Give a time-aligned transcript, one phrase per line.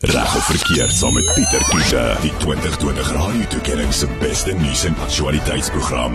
[0.00, 4.94] Reg of verkeerd saam met Pieter Kiese, die 2020 Radio Tuigering se beste nuus en
[4.96, 6.14] aktualiteitsprogram.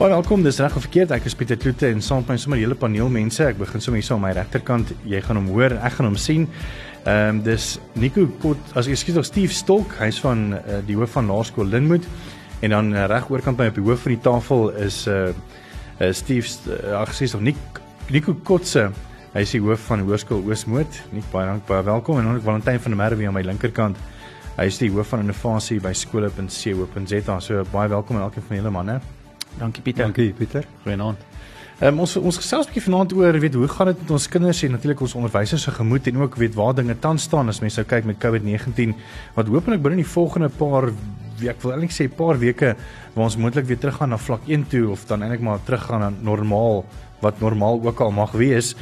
[0.00, 1.14] Baie welkom, dis reg of verkeerd.
[1.14, 3.46] Ek is Pieter Kloete en saam met my sommer hele paneel mense.
[3.46, 4.90] Ek begin sommer hier aan my regterkant.
[5.06, 6.50] Jy gaan hom hoor, ek gaan hom sien.
[7.06, 10.98] Ehm um, dis Nico Kot, as ek skiet of Steve Stolk, hy's van uh, die
[10.98, 12.10] hoof van Laerskool Linmoed
[12.66, 15.28] en dan uh, reg oorkant by op die hoof van die tafel is uh,
[16.00, 17.56] uh Steve uh, ag sies of Nick
[18.10, 18.90] Nico Kotse.
[19.32, 20.98] Hy is die hoof van Hoërskool Oosmoed.
[21.12, 23.96] Nick, baie dank, baie welkom en dan ook Valentyn van der Merwe aan my linkerkant.
[24.58, 27.40] Hy is die hoof van innovasie by skole.co.za.
[27.40, 29.00] So baie welkom aan elkeen van julle manne.
[29.58, 30.04] Dankie Pieter.
[30.04, 30.66] Dankie Pieter.
[30.84, 31.24] Goeienaand.
[31.82, 34.62] Um, ons ons gesels 'n bietjie vanaand oor weet hoe gaan dit met ons kinders
[34.62, 37.80] en natuurlik ons onderwysers se gemoed en ook weet waar dinge tans staan as mense
[37.80, 38.94] nou kyk met COVID-19
[39.34, 40.92] wat hopelik binne die volgende paar
[41.48, 42.76] ek wil eintlik sê 'n paar weke
[43.14, 46.12] waar ons moontlik weer teruggaan na vlak 1 toe of dan eintlik maar teruggaan na
[46.20, 46.84] normaal
[47.22, 48.74] wat normaal ook al mag wees.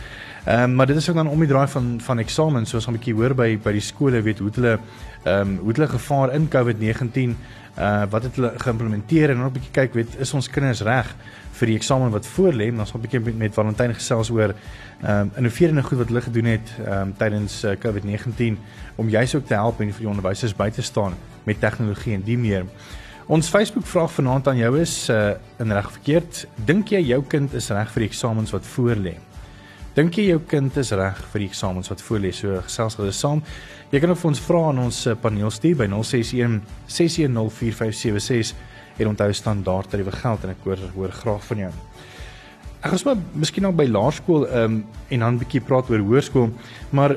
[0.44, 2.96] Ehm um, maar dit is ook dan om die draai van van eksamen soos 'n
[2.96, 4.78] bietjie hoor by by die skole weet hoe hulle
[5.24, 7.36] ehm um, hoe hulle gevaar in COVID-19
[7.78, 11.14] uh wat het hulle geïmplementeer en dan 'n bietjie kyk weet is ons kinders reg
[11.52, 14.54] vir die eksamen wat voor lê dan sal 'n bietjie met, met Valentyn gesels oor
[15.02, 18.56] ehm um, innoverende goed wat hulle gedoen het ehm um, tydens uh, COVID-19
[18.96, 22.22] om juis ook te help en vir die onderwysers by te staan met tegnologie en
[22.22, 22.64] die meer.
[23.30, 27.52] Ons Facebook vraag vanaand aan jou is uh in reg verkeerd dink jy jou kind
[27.54, 29.12] is reg vir die eksamens wat voor lê?
[29.94, 32.32] Dink jy jou kind is reg vir die eksamens wat voor lê?
[32.34, 33.44] So gesels hulle saam.
[33.92, 36.58] Jy kan ook vir ons vra aan ons eh, paneel stuur by 061
[36.90, 38.50] 6104576
[38.98, 41.72] en onthou standaard tariewe geld en ek hoor hoor graag van jou.
[42.80, 46.50] Ek gaan maar miskien nog by laerskool um, en dan 'n bietjie praat oor hoërskool,
[46.90, 47.14] maar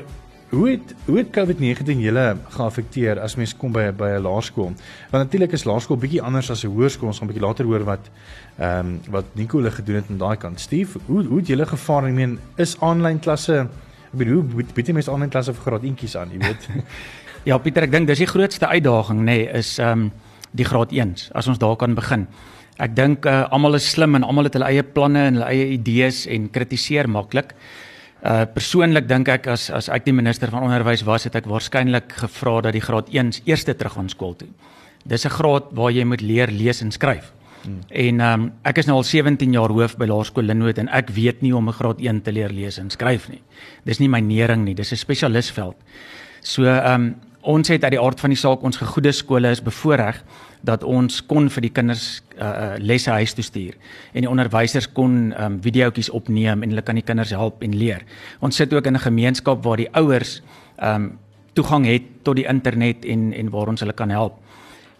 [0.54, 2.24] hoe het hoe het COVID-19 julle
[2.56, 4.72] geaffekteer as mens kom by by 'n laerskool?
[5.10, 7.08] Want natuurlik is laerskool bietjie anders as 'n hoërskool.
[7.08, 8.10] Ons gaan bietjie later hoor wat
[8.58, 10.60] ehm um, wat Nicole gedoen het aan daai kant.
[10.60, 12.06] Steve, hoe hoe het julle gevaar?
[12.06, 13.68] Ek meen, is aanlyn klasse
[14.14, 14.42] Ek bedoel,
[14.76, 16.68] bied jy mens aanlyn klasse vir graad 1tjies aan, jy weet.
[17.48, 20.12] ja, Pieter, ek dink dis die grootste uitdaging, nê, nee, is ehm um,
[20.54, 22.28] die graad 1s as ons daar kan begin.
[22.78, 25.72] Ek dink uh, almal is slim en almal het hulle eie planne en hulle eie
[25.74, 27.56] idees en kritiseer maklik.
[28.24, 32.12] Uh persoonlik dink ek as as ek die minister van onderwys was, het ek waarskynlik
[32.22, 34.48] gevra dat die graad 1s eerste terug aan skool toe.
[35.04, 37.32] Dis 'n graad waar jy moet leer lees en skryf.
[37.64, 37.80] Hmm.
[37.88, 41.10] En ehm um, ek is nou al 17 jaar hoof by Laerskool Linwood en ek
[41.10, 43.42] weet nie om 'n graad 1 te leer lees en skryf nie.
[43.84, 45.76] Dis nie my nering nie, dis 'n spesialistveld.
[46.40, 49.62] So ehm um, ons het uit die aard van die saak ons gegoede skole is
[49.62, 50.14] bevoordeel
[50.64, 53.74] dat ons kon vir die kinders uh, lesse huis toe stuur
[54.12, 57.76] en die onderwysers kon ehm um, videoetjies opneem en hulle kan die kinders help en
[57.76, 58.04] leer.
[58.40, 60.42] Ons sit ook in 'n gemeenskap waar die ouers
[60.78, 61.18] ehm um,
[61.52, 64.40] toegang het tot die internet en en waar ons hulle kan help.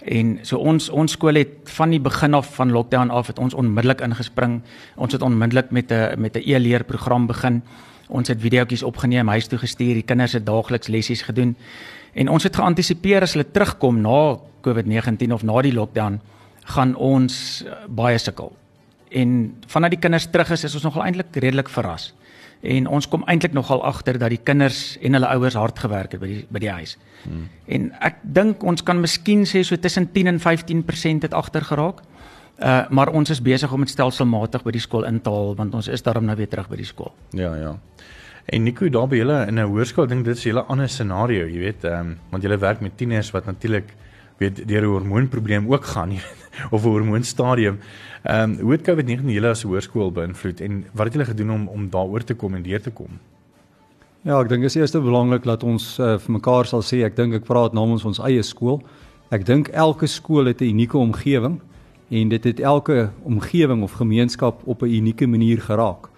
[0.05, 3.55] En so ons ons skool het van die begin af van lockdown af het ons
[3.55, 4.61] onmiddellik ingespring.
[4.97, 7.63] Ons het onmiddellik met 'n met 'n e-leerprogram begin.
[8.09, 9.95] Ons het videoetjies opgeneem, huis toe gestuur.
[9.95, 11.55] Die kinders het daagliks lessies gedoen.
[12.15, 16.21] En ons het geantisipeer as hulle terugkom na COVID-19 of na die lockdown,
[16.75, 18.53] gaan ons eh, baie sukkel.
[19.15, 22.13] En vanaf die kinders terug is, is ons nogal eintlik redelik verras
[22.65, 26.23] en ons kom eintlik nogal agter dat die kinders en hulle ouers hard gewerk het
[26.23, 26.97] by die by die huis.
[27.25, 27.47] Hmm.
[27.69, 32.01] En ek dink ons kan miskien sê so tussen 10 en 15% het agter geraak.
[32.59, 35.75] Uh maar ons is besig om dit stelselmatig by die skool in te haal want
[35.75, 37.13] ons is daarom nou weer terug by die skool.
[37.31, 37.77] Ja, ja.
[38.45, 41.47] En Nico, daar by julle in 'n hoërskool, dink dit is 'n hele ander scenario,
[41.47, 43.95] jy weet, ehm um, want julle werk met tieners wat natuurlik
[44.39, 47.79] weet deur 'n hormoonprobleem ook gaan, jy weet, of 'n hormoonstadium.
[48.23, 51.69] Ehm um, hoe het COVID-19 julle as hoërskool beïnvloed en wat het julle gedoen om
[51.69, 53.19] om daaroor te kom en deur te kom?
[54.23, 57.35] Ja, ek dink is eers belangrik dat ons uh, vir mekaar sal sê, ek dink
[57.35, 58.83] ek praat namens ons eie skool.
[59.31, 61.61] Ek dink elke skool het 'n unieke omgewing
[62.15, 66.09] en dit het elke omgewing of gemeenskap op 'n unieke manier geraak.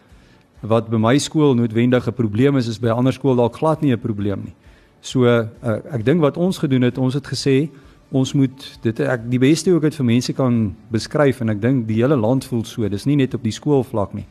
[0.60, 3.92] Wat by my skool noodwendig 'n probleem is, is by ander skole dalk glad nie
[3.92, 4.54] 'n probleem nie.
[5.00, 5.46] So uh,
[5.92, 7.70] ek dink wat ons gedoen het, ons het gesê
[8.14, 10.60] ons moet dit ek die beste ook dit vir mense kan
[10.94, 14.14] beskryf en ek dink die hele land voel so dis nie net op die skoolvlak
[14.14, 14.26] nie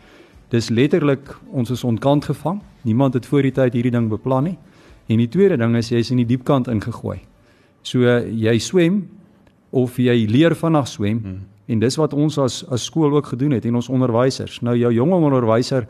[0.53, 4.57] dis letterlik ons is ontkant gevang niemand het voor die tyd hierdie ding beplan nie
[5.11, 7.19] en die tweede ding is jy's in die diep kant ingegooi
[7.83, 8.05] so
[8.45, 9.03] jy swem
[9.75, 11.43] of jy leer vanaand swem hmm.
[11.67, 14.93] En dis wat ons as as skool ook gedoen het en ons onderwysers nou jou
[14.93, 15.87] jong onderwyser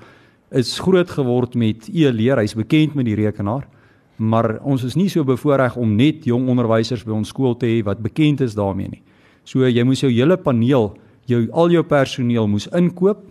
[0.51, 3.67] is groot geword met e-leer hy's bekend met die rekenaar
[4.15, 7.81] maar ons is nie so bevoorreg om net jong onderwysers by ons skool te hê
[7.83, 9.01] wat bekend is daarmee nie.
[9.45, 10.93] So jy moes jou hele paneel,
[11.29, 13.25] jou al jou personeel moes inkoop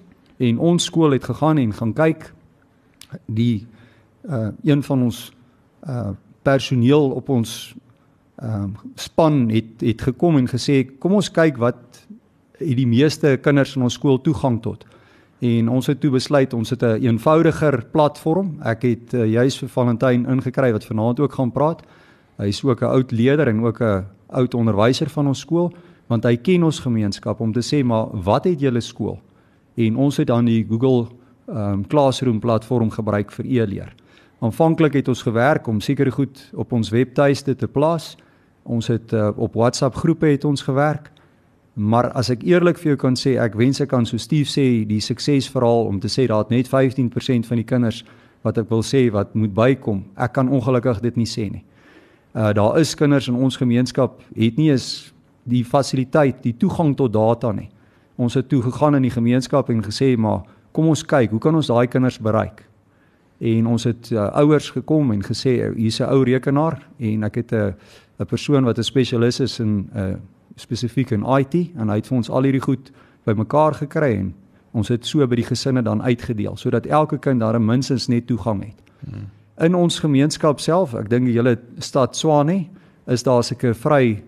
[0.45, 2.29] en ons skool het gegaan en gaan kyk
[3.27, 3.67] die
[4.29, 5.31] uh een van ons
[5.89, 6.13] uh
[6.45, 7.75] personeel op ons
[8.43, 12.04] ehm uh, span het het gekom en gesê kom ons kyk wat
[12.59, 14.85] het die meeste kinders in ons skool toegang tot.
[15.45, 18.57] En ons het toe besluit ons het 'n een eenvoudiger platform.
[18.63, 21.83] Ek het uh, juis vir Valentyn ingekry wat vanaand ook gaan praat.
[22.39, 25.73] Hy is ook 'n oud leier en ook 'n oud onderwyser van ons skool
[26.07, 29.19] want hy ken ons gemeenskap om te sê maar wat het julle skool?
[29.75, 31.07] En ons het dan die Google
[31.49, 33.95] um, Classroom platform gebruik vir e-leer.
[34.41, 38.17] Aanvanklik het ons gewerk om seker goed op ons webtuiste te plaas.
[38.63, 41.11] Ons het uh, op WhatsApp groepe het ons gewerk.
[41.75, 44.85] Maar as ek eerlik vir jou kan sê, ek wens ek kan so Steve sê
[44.87, 48.05] die suksesverhaal om te sê daar het net 15% van die kinders
[48.47, 50.05] wat ek wil sê wat moet bykom.
[50.15, 51.65] Ek kan ongelukkig dit nie sê nie.
[52.35, 55.13] Uh daar is kinders in ons gemeenskap het nie eens
[55.45, 57.71] die fasiliteit, die toegang tot data nie.
[58.17, 60.45] Ons het toe gegaan in die gemeenskap en gesê maar
[60.75, 62.63] kom ons kyk, hoe kan ons daai kinders bereik?
[63.43, 67.53] En ons het uh, ouers gekom en gesê hier's 'n ou rekenaar en ek het
[67.53, 67.75] 'n
[68.21, 70.15] 'n persoon wat 'n spesialis is in uh,
[70.57, 72.93] spesifiek in IT en hy het vir ons al hierdie goed
[73.25, 74.35] bymekaar gekry en
[74.73, 78.63] ons het so by die gesinne dan uitgedeel sodat elke kind daar minstens net toegang
[78.65, 78.79] het.
[79.05, 79.31] Hmm.
[79.63, 82.65] In ons gemeenskap self, ek dink die hele stad Swane
[83.07, 84.23] is daar seker vry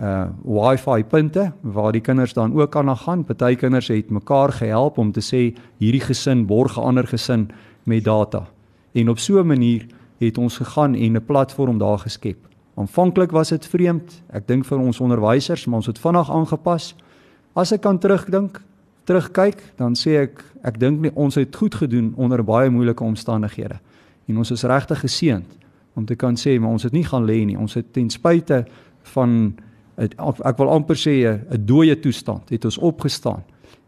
[0.00, 3.24] uh wifi punte waar die kinders dan ook kan gaan.
[3.24, 7.50] Party kinders het mekaar gehelp om te sê hierdie gesin borg 'n ander gesin
[7.84, 8.46] met data.
[8.92, 9.86] En op so 'n manier
[10.18, 12.49] het ons gegaan en 'n platform daar geskep.
[12.80, 14.22] Aanvanklik was dit vreemd.
[14.32, 16.94] Ek dink vir ons onderwysers, maar ons het vinnig aangepas.
[17.58, 18.60] As ek kan terugdink,
[19.08, 23.78] terugkyk, dan sê ek ek dink nie ons het goed gedoen onder baie moeilike omstandighede.
[24.28, 25.56] En ons is regtig geseënd
[25.96, 27.58] om te kan sê maar ons het nie gaan lê nie.
[27.58, 28.64] Ons het ten spyte
[29.14, 29.54] van
[29.96, 33.42] het, ek wil amper sê 'n dooie toestand het ons opgestaan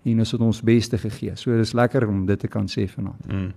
[0.04, 1.36] en ons het ons beste gegee.
[1.36, 3.26] So dis lekker om dit te kan sê vanaand.
[3.26, 3.52] Mm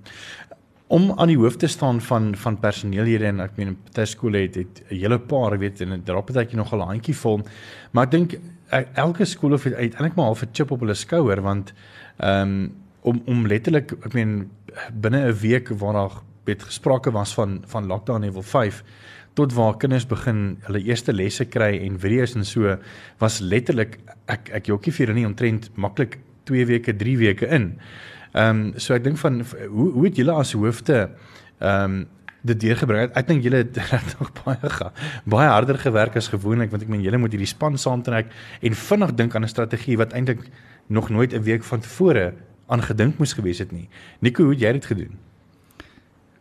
[0.88, 4.56] om aan die hoof te staan van van personeellede en ek meen baie skole het
[4.56, 7.42] het 'n hele paar weet en dit raap baie nog 'n handjie vol.
[7.92, 8.34] Maar ek dink
[8.70, 11.74] e, elke skool het uiteindelik maar half 'n chip op hulle skouer want
[12.18, 14.50] ehm um, om om letterlik ek meen
[14.94, 16.12] binne 'n week waar daar
[16.46, 18.84] het gesprake was van van lockdown level 5
[19.34, 22.78] tot waar kinders begin hulle eerste lesse kry en video's en so
[23.18, 27.80] was letterlik ek ek jokkie vir nie omtrent maklik 2 weke 3 weke in
[28.36, 29.40] Ehm um, so ek dink van
[29.72, 30.98] hoe hoe het julle as hoofde
[31.60, 32.06] ehm um,
[32.46, 33.14] dit deurgebring?
[33.18, 34.92] Ek dink julle het regtig baie ga,
[35.24, 38.28] baie harder gewerk as gewoonlik want ek meen julle moet hierdie span saamtrek
[38.62, 40.44] en vinnig dink aan 'n strategie wat eintlik
[40.88, 42.34] nog nooit 'n week van tevore
[42.68, 43.88] aan gedink moes gewees het nie.
[44.20, 45.16] Nico, hoe het jy dit gedoen?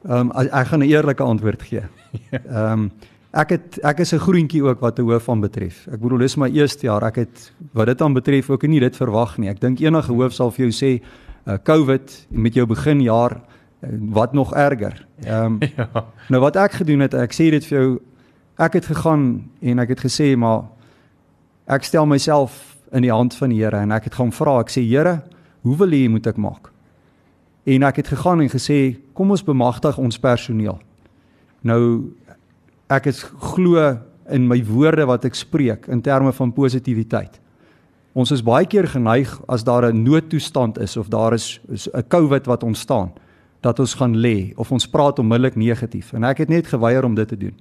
[0.05, 1.83] Ehm um, ek gaan 'n eerlike antwoord gee.
[2.31, 2.91] Ehm um,
[3.33, 5.87] ek het ek is 'n groentjie ook wat 'n hoof van betref.
[5.87, 7.03] Ek bedoel dis my eerste jaar.
[7.03, 9.49] Ek het wat dit aan betref ook nie dit verwag nie.
[9.49, 11.03] Ek dink enige hoof sal vir jou sê
[11.45, 15.07] uh, COVID met jou beginjaar uh, wat nog erger.
[15.25, 15.89] Ehm um, ja.
[16.29, 17.89] Nou wat ek gedoen het, ek sê dit vir jou,
[18.57, 20.65] ek het gegaan en ek het gesê maar
[21.67, 24.71] ek stel myself in die hand van die Here en ek het gaan vra, ek
[24.71, 25.23] sê Here,
[25.63, 26.71] hoe wil U moet ek maak?
[27.65, 30.79] En ek het gegaan en gesê, kom ons bemagtig ons personeel.
[31.65, 32.13] Nou
[32.93, 33.81] ek is glo
[34.33, 37.41] in my woorde wat ek spreek in terme van positiwiteit.
[38.15, 42.47] Ons is baie keer geneig as daar 'n noodtoestand is of daar is 'n COVID
[42.47, 43.13] wat ontstaan
[43.61, 47.15] dat ons gaan lê of ons praat onmiddellik negatief en ek het net geweier om
[47.15, 47.55] dit te doen.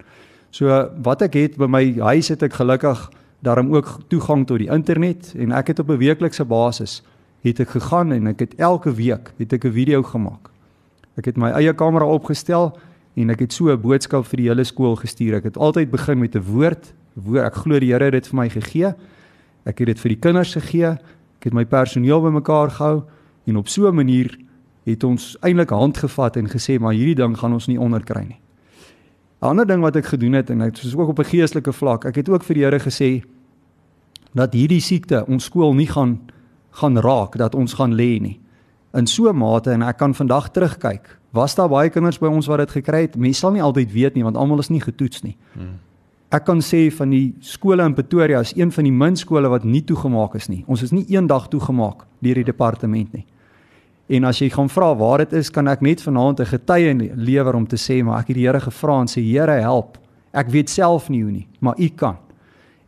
[0.49, 3.09] So wat ek het by my huis het ek gelukkig
[3.39, 7.03] daarom ook toegang tot die internet en ek het op 'n weeklikse basis
[7.41, 10.49] het ek gegaan en ek het elke week het ek 'n video gemaak.
[11.17, 12.77] Ek het my eie kamera opgestel
[13.15, 15.35] en ek het so 'n boodskap vir die hele skool gestuur.
[15.35, 16.93] Ek het altyd begin met 'n woord.
[17.13, 18.93] Woord ek glo die Here het dit vir my gegee.
[19.65, 20.95] Ek het dit vir die kinders gegee.
[21.39, 23.03] Ek het my personeel bymekaar gehou
[23.47, 24.37] en op so 'n manier
[24.85, 28.39] het ons eintlik hand gevat en gesê maar hierdie ding gaan ons nie onderkry nie.
[29.41, 32.05] 'n Ander ding wat ek gedoen het en dit is ook op 'n geestelike vlak.
[32.05, 33.23] Ek het ook vir die Here gesê
[34.33, 36.19] dat hierdie siekte ons skool nie gaan
[36.71, 38.39] gaan raak dat ons gaan lê nie.
[38.93, 41.19] In so 'n mate en ek kan vandag terugkyk.
[41.31, 43.15] Was daar baie kinders by ons wat dit gekry het?
[43.15, 45.37] Mense sal nie altyd weet nie want almal is nie getoets nie.
[45.53, 45.79] Hmm.
[46.33, 49.67] Ek kan sê van die skole in Pretoria is een van die min skole wat
[49.69, 50.63] nie toegemaak is nie.
[50.65, 53.25] Ons is nie eendag toegemaak deur die departement nie.
[54.09, 57.55] En as jy gaan vra waar dit is, kan ek net vanaand 'n getuie lewer
[57.55, 59.99] om te sê maar ek het die Here gevra en sê Here help.
[60.33, 62.17] Ek weet self nie hoe nie, maar U kan.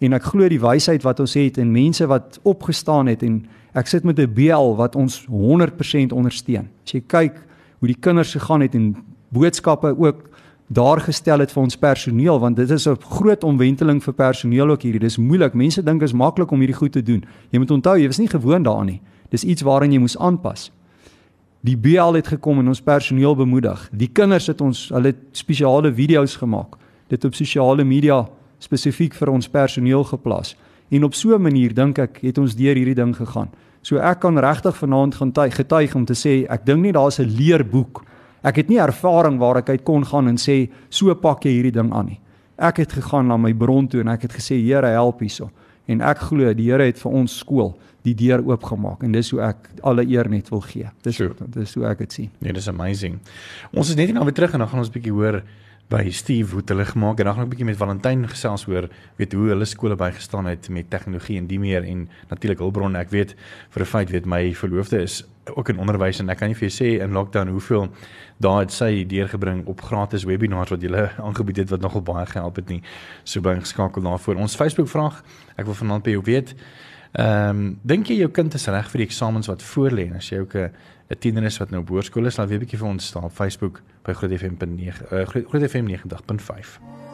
[0.01, 3.87] En ek glo die wysheid wat ons het en mense wat opgestaan het en ek
[3.87, 6.67] sit met 'n BL wat ons 100% ondersteun.
[6.83, 7.35] As jy kyk
[7.79, 8.95] hoe die kinders gegaan het en
[9.29, 10.34] boodskappe ook
[10.67, 14.81] daar gestel het vir ons personeel want dit is 'n groot omwenteling vir personeel ook
[14.81, 14.99] hierdie.
[14.99, 15.53] Dis moeilik.
[15.53, 17.23] Mense dink is maklik om hierdie goed te doen.
[17.49, 19.01] Jy moet onthou jy was nie gewoond daaraan nie.
[19.29, 20.71] Dis iets waaraan jy moes aanpas.
[21.61, 23.89] Die BL het gekom en ons personeel bemoedig.
[23.91, 26.75] Die kinders het ons hulle spesiale video's gemaak.
[27.07, 30.55] Dit op sosiale media spesifiek vir ons personeel geplaas.
[30.89, 33.49] En op so 'n manier dink ek het ons deur hierdie ding gegaan
[33.85, 37.29] So ek kan regtig vanaand gaan getuig om te sê ek dink nie daar's 'n
[37.29, 38.03] leerboek.
[38.45, 41.73] Ek het nie ervaring waar ek uit kon gaan en sê so pak jy hierdie
[41.79, 42.19] ding aan nie.
[42.61, 45.49] Ek het gegaan na my bron toe en ek het gesê Here help hierso.
[45.87, 47.73] En ek glo die Here het vir ons skool
[48.05, 50.85] die deur oopgemaak en dis hoe ek alle eer net wil gee.
[51.03, 51.33] Dis Sure.
[51.47, 52.29] dis hoe ek dit sien.
[52.39, 53.19] Nee, dis amazing.
[53.73, 55.41] Ons is net nou weer terug en dan gaan ons 'n bietjie hoor
[55.89, 58.89] by Steve hoe hulle gemaak en dan gaan ek 'n bietjie met Valentyn gesels hoor
[59.17, 62.97] weet hoe hulle skole bygestaan het met tegnologie en die meer en natuurlik hulpbronne.
[62.99, 63.35] Ek weet
[63.69, 65.23] vir 'n feit weet my verloofde is
[65.53, 67.89] ook in onderwys en ek kan nie vir jou sê in lockdown hoeveel
[68.37, 70.89] daar het sy deurgebring op gratis webinars wat jy
[71.27, 72.81] aangebied het wat nogal baie gehelp het nie.
[73.23, 74.35] So bly geskakel daarvoor.
[74.35, 75.23] Ons Facebook vraag,
[75.55, 76.55] ek wil vanaand by jou weet
[77.15, 80.27] Ehm um, dink jy jou kind is reg vir die eksamens wat voorlê en as
[80.33, 83.07] jy ook 'n tiener is wat nou op hoërskool is, laat weet bietjie vir ons
[83.07, 87.04] staan op Facebook by Groot FM.9 uh, Groot FM 90.5.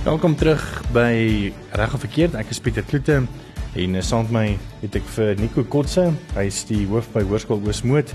[0.00, 0.62] Welkom terug
[0.94, 2.32] by Reg of Verkeerd.
[2.40, 4.44] Ek is Pieter Kloete en uh, saam met my
[4.80, 8.14] het ek vir Nico Kotse, hy is die hoof by Hoërskool Oosmoed.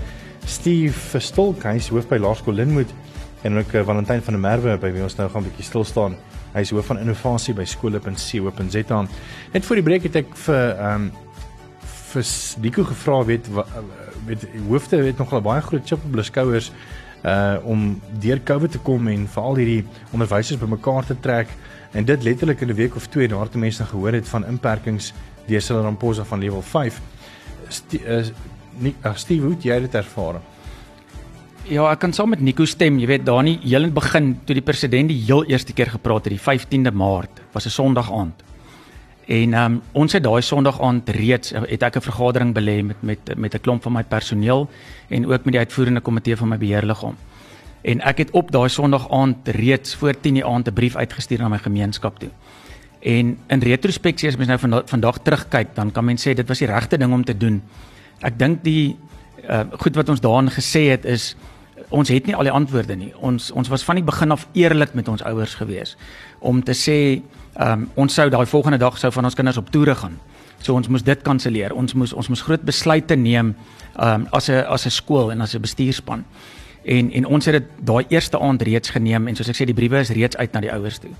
[0.50, 2.90] Steve Stolk, hy is hoof by Laerskool Linwood
[3.46, 5.86] en ook uh, Valentyn van der Merwe by wie ons nou gaan 'n bietjie stil
[5.86, 6.18] staan.
[6.56, 9.00] Hy is hoof van innovasie by skole.co.za.
[9.54, 11.10] Net voor die breek het ek vir ehm um,
[12.10, 12.26] vir
[12.66, 13.62] Nico gevra weet wa,
[14.26, 16.72] weet hoofde het nogal baie groot chip op hulle skouers
[17.22, 21.48] uh om deur Covid te kom en veral hierdie onderwysers bymekaar te trek
[21.96, 25.12] en dit letterlik in 'n week of twee nadat mense gehoor het van inperkings
[25.46, 27.00] deur Cyril Ramaphosa van level 5.
[27.68, 28.24] St uh,
[28.78, 30.40] nie, uh, Steve, hoe het jy dit ervaar?
[31.62, 32.98] Ja, ek kan saam met Nico stem.
[32.98, 36.24] Jy weet, daar nie heel in begin toe die president die heel eerste keer gepraat
[36.24, 38.42] het, die 15de Maart, was 'n Sondag aand.
[39.26, 42.96] En ehm um, ons het daai Sondag aand reeds het ek 'n vergadering belê met
[43.02, 44.68] met met 'n klomp van my personeel
[45.08, 47.16] en ook met die uitvoerende komitee van my beheerliggaam.
[47.86, 51.38] En ek het op daai Sondag aand reeds voor 10:00 die aand 'n brief uitgestuur
[51.38, 52.30] na my gemeenskap toe.
[53.00, 56.58] En in retrospeksie as mens nou vandag, vandag terugkyk, dan kan mens sê dit was
[56.58, 57.62] die regte ding om te doen.
[58.20, 58.96] Ek dink die
[59.48, 61.36] uh, goed wat ons daarin gesê het is
[61.88, 63.12] ons het nie al die antwoorde nie.
[63.20, 65.96] Ons ons was van die begin af eerlik met ons ouers gewees
[66.38, 67.22] om te sê
[67.60, 70.18] um, ons sou daai volgende dag sou van ons kinders op toere gaan.
[70.58, 71.74] So ons moes dit kanselleer.
[71.74, 73.54] Ons moes ons moes groot besluite neem
[74.00, 76.24] um, as 'n as 'n skool en as 'n bestuurspan.
[76.86, 79.74] En en ons het dit daai eerste aand reeds geneem en soos ek sê die
[79.74, 81.10] briewe is reeds uit na die ouers toe.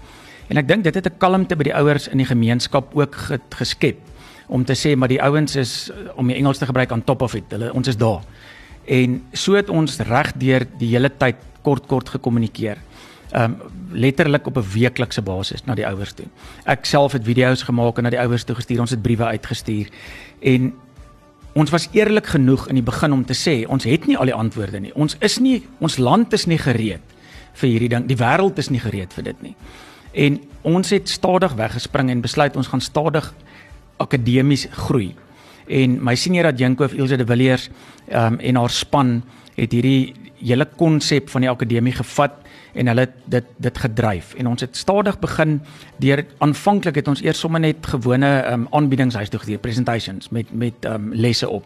[0.47, 3.17] En ek dink dit het 'n kalmte by die ouers in die gemeenskap ook
[3.51, 3.99] geskep
[4.47, 7.35] om te sê maar die ouens is om die Engels te gebruik aan top of
[7.35, 7.45] it.
[7.51, 8.23] Hulle ons is daar.
[8.85, 12.79] En so het ons reg deur die hele tyd kort kort gekommunikeer.
[13.35, 13.57] Um,
[13.91, 16.27] letterlik op 'n weeklikse basis na die ouers toe.
[16.65, 18.81] Ek self het video's gemaak en na die ouers toe gestuur.
[18.81, 19.89] Ons het briewe uitgestuur.
[20.41, 20.75] En
[21.57, 24.37] ons was eerlik genoeg in die begin om te sê ons het nie al die
[24.37, 24.93] antwoorde nie.
[24.95, 27.15] Ons is nie ons land is nie gereed
[27.57, 28.09] vir hierdie ding.
[28.09, 29.55] Die wêreld is nie gereed vir dit nie.
[30.13, 33.33] En ons het stadig weggespring en besluit ons gaan stadig
[34.03, 35.15] akademies groei
[35.67, 37.69] en my senior adjunkt Ilse de Villiers
[38.13, 39.23] um, en haar span
[39.57, 42.37] het hierdie hele konsep van die akademie gevat
[42.77, 45.61] en hulle dit dit gedryf en ons het stadig begin
[46.03, 50.53] deur aanvanklik het ons eers sommer net gewone um, aanbiedings huis toe gedoen presentations met
[50.53, 51.65] met um, lesse op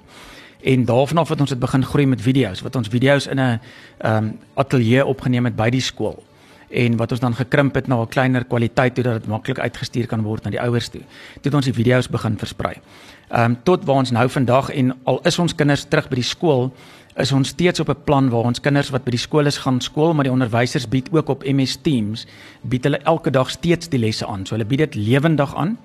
[0.62, 3.60] en daarvan af het ons dit begin groei met video's wat ons video's in 'n
[4.06, 6.22] um, ateljee opgeneem het by die skool
[6.70, 10.06] en wat ons dan gekrimp het na 'n kleiner kwaliteit toe dat dit maklik uitgestuur
[10.06, 11.00] kan word na die ouers toe.
[11.00, 12.74] Toe het ons die video's begin versprei.
[13.28, 16.24] Ehm um, tot waar ons nou vandag en al is ons kinders terug by die
[16.24, 16.72] skool,
[17.20, 19.80] is ons steeds op 'n plan waar ons kinders wat by die skool is gaan
[19.80, 22.26] skool, maar die onderwysers bied ook op MS Teams,
[22.62, 24.46] bied hulle elke dag steeds die lesse aan.
[24.46, 25.78] So hulle bied dit lewendig aan.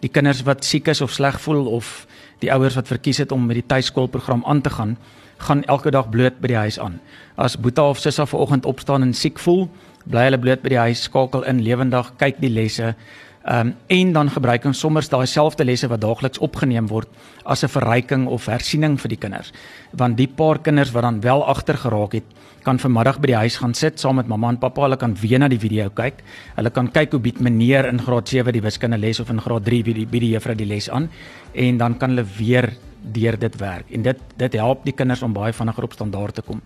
[0.00, 2.06] Die kinders wat siek is of sleg voel of
[2.38, 4.96] die ouers wat verkies het om met die tuiskoolprogram aan te gaan,
[5.38, 7.00] gaan elke dag bloot by die huis aan.
[7.36, 9.68] As Boeta of Sissa vanoggend opstaan en siek voel,
[10.04, 12.94] bly hulle bloot by die huis, skakel in lewendig, kyk die lesse.
[13.40, 17.08] Ehm um, en dan gebruik ons sommer daai selfde lesse wat daagliks opgeneem word
[17.44, 19.52] as 'n verryking of hersiening vir die kinders.
[19.96, 22.24] Want die paar kinders wat dan wel agter geraak het,
[22.62, 25.38] kan vanmiddag by die huis gaan sit saam met mamma en pappa, hulle kan weer
[25.38, 26.14] na die video kyk.
[26.56, 29.64] Hulle kan kyk hoe bied meneer in graad 7 die wiskunde les of in graad
[29.64, 31.08] 3 wie die bied die juffrou die les aan
[31.54, 33.90] en dan kan hulle weer deur dit werk.
[33.90, 36.60] En dit dit help die kinders om baie vinniger op standaard te kom.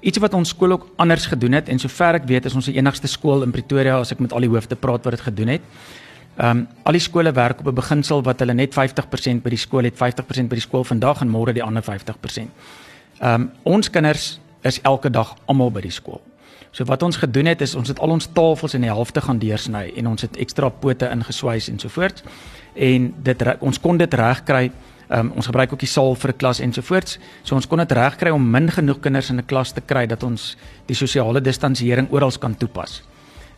[0.00, 2.76] Iets wat ons skool ook anders gedoen het en sover ek weet is ons die
[2.76, 5.62] enigste skool in Pretoria as ek met al die hoofde praat wat dit gedoen het.
[6.40, 9.58] Ehm um, al die skole werk op 'n beginsel wat hulle net 50% by die
[9.58, 12.48] skool het, 50% by die skool vandag en môre die ander 50%.
[13.20, 16.20] Ehm um, ons kinders is elke dag almal by die skool.
[16.70, 19.38] So wat ons gedoen het is ons het al ons tafels in die helfte gaan
[19.38, 22.22] deursny en ons het ekstra pote ingeswys en so voort.
[22.74, 24.70] En dit ons kon dit regkry
[25.10, 27.18] Ehm um, ons gebruik ook die saal vir 'n klas ensovoorts.
[27.42, 30.22] So ons kon dit regkry om min genoeg kinders in 'n klas te kry dat
[30.22, 30.56] ons
[30.86, 33.02] die sosiale distansiering oral kan toepas.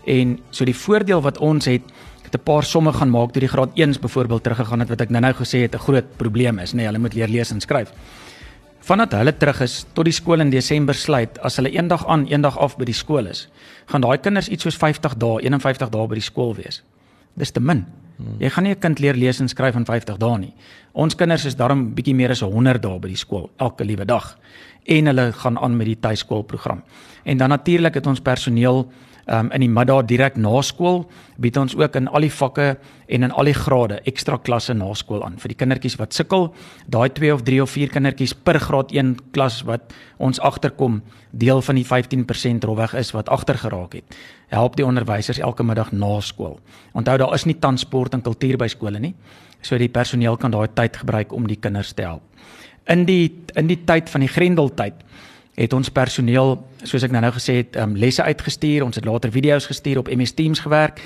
[0.07, 1.83] En so die voordeel wat ons het
[2.33, 5.11] het 'n paar somme gaan maak toe die graad 1s byvoorbeeld teruggegaan het wat ek
[5.11, 7.93] nou-nou gesê het 'n groot probleem is, nê, nee, hulle moet leer lees en skryf.
[8.81, 12.59] Vandat hulle terug is tot die skool in Desember sluit, as hulle eendag aan, eendag
[12.59, 13.49] af by die skool is,
[13.87, 16.83] gaan daai kinders iets soos 50 dae, 51 dae by die skool wees.
[17.35, 17.87] Dis te min.
[18.39, 20.55] Jy gaan nie 'n kind leer lees en skryf in 50 dae nie.
[20.93, 24.39] Ons kinders is daarom bietjie meer as 100 dae by die skool elke liewe dag
[24.87, 26.83] en hulle gaan aan met die tuiskoolprogram.
[27.25, 28.91] En dan natuurlik het ons personeel
[29.27, 31.05] um, in die middag direk na skool
[31.43, 32.77] bied ons ook in al die vakke
[33.09, 35.39] en in al die grade ekstra klasse na skool aan.
[35.43, 36.51] Vir die kindertjies wat sukkel
[36.87, 41.63] daai 2 of 3 of 4 kindertjies per graad 1 klas wat ons agterkom deel
[41.63, 44.19] van die 15% rowweg is wat agter geraak het.
[44.53, 46.59] Help die onderwysers elke middag na skool.
[46.93, 49.15] Onthou daar is nie transport en kultuur by skole nie
[49.63, 52.25] so die personeel kan daai tyd gebruik om die kinders te help.
[52.91, 55.05] In die in die tyd van die grendeltyd
[55.55, 59.31] het ons personeel soos ek nou nou gesê het um, lesse uitgestuur ons het later
[59.31, 61.01] video's gestuur op MS Teams gewerk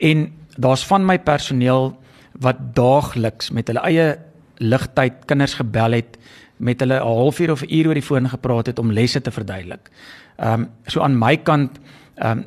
[0.00, 1.92] en daar's van my personeel
[2.32, 4.18] wat daagliks met hulle eie
[4.62, 6.18] ligtyd kinders gebel het
[6.62, 9.30] met hulle 'n halfuur of 'n uur oor die foon gepraat het om lesse te
[9.30, 9.90] verduidelik.
[10.36, 11.78] Ehm um, so aan my kant
[12.14, 12.44] ehm um,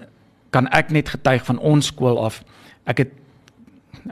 [0.50, 2.44] kan ek net getuig van ons skool af.
[2.84, 3.12] Ek het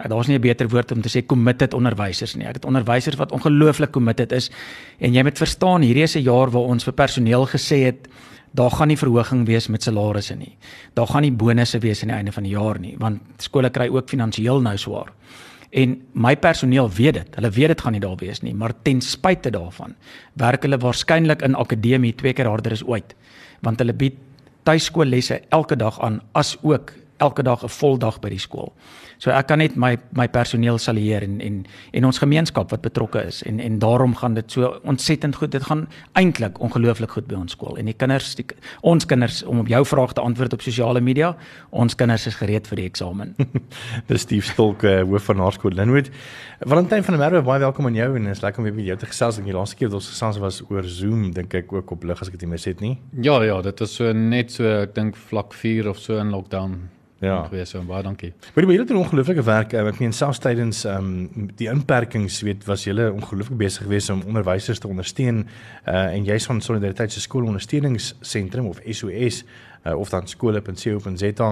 [0.08, 2.48] daar's nie 'n beter woord om te sê committed onderwysers nie.
[2.48, 4.52] Ek het onderwysers wat ongelooflik committed is
[5.00, 8.08] en jy moet verstaan hierdie is 'n jaar waar ons vir personeel gesê het
[8.52, 10.58] daar gaan nie verhoging wees met salarisse nie.
[10.94, 13.88] Daar gaan nie bonusse wees aan die einde van die jaar nie want skole kry
[13.90, 15.12] ook finansiëel nou swaar.
[15.72, 17.36] En my personeel weet dit.
[17.36, 19.96] Hulle weet dit gaan nie daar wees nie, maar ten spyte daarvan
[20.34, 23.16] werk hulle waarskynlik in akademie twee keer harder as ooit
[23.64, 24.16] want hulle bied
[24.64, 28.74] tuiskoollesse elke dag aan as ook elke dag 'n vol dag by die skool.
[29.24, 31.62] So ek kan net my my personeel salueer en en
[31.96, 35.52] en ons gemeenskap wat betrokke is en en daarom gaan dit so ontsettend goed.
[35.54, 35.86] Dit gaan
[36.20, 37.78] eintlik ongelooflik goed by ons skool.
[37.80, 38.46] En die kinders die,
[38.82, 41.32] ons kinders om op jou vraag te antwoord op sosiale media,
[41.72, 43.32] ons kinders is gereed vir die eksamen.
[44.10, 46.10] Dis Steve Stolk uh, hoof van Hoërskool Linwood.
[46.60, 48.98] Valentyn van der Merwe, baie welkom aan jou en is lekker om weer met jou
[49.06, 49.40] te gesels.
[49.44, 52.28] Die laaste keer wat ons gesels was oor Zoom, dink ek ook op lig as
[52.28, 52.98] ek dit nie mis het nie.
[53.24, 56.82] Ja ja, dit was so net so ek dink vlak 4 of so in lockdown
[57.24, 57.44] Ja.
[57.48, 58.34] gewees so baie dankie.
[58.56, 59.74] Maar jy het 'n ongelooflike werk.
[59.74, 64.10] eh, Ek meen selfs tydens ehm um, die inperkings weet was jy ongelooflik besig geweest
[64.10, 65.48] om onderwysers te ondersteun
[65.88, 69.44] uh, en jy's van Solidariteit se skoolondersteuningsentrum of SOS
[69.86, 71.50] uh, of dan skole.co.za.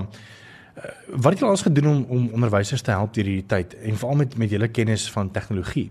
[0.77, 3.97] Uh, wat het julle al gedoen om om onderwysers te help deur hierdie tyd en
[3.97, 5.89] veral met met julle kennis van tegnologie?